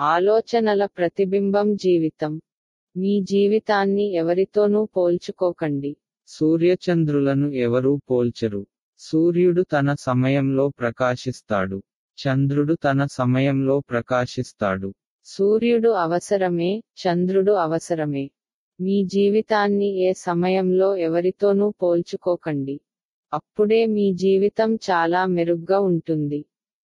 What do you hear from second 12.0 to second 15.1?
చంద్రుడు తన సమయంలో ప్రకాశిస్తాడు.